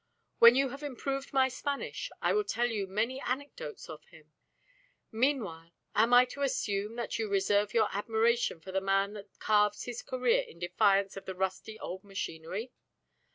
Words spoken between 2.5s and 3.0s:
you